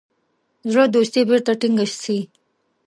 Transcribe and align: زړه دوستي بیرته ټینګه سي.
زړه 0.71 0.83
دوستي 0.95 1.21
بیرته 1.29 1.51
ټینګه 1.59 1.85
سي. 2.01 2.17